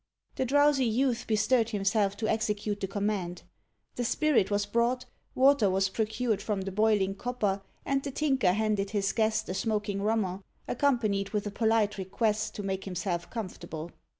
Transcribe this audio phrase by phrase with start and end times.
[0.33, 3.43] The drowsy youth bestirred himself to execute the command.
[3.97, 8.89] The spirit was brought; water was procured from the boiling copper; and the Tinker handed
[8.89, 13.91] his guest a smoking rummer, accompanied with a polite request to make himself comfortable.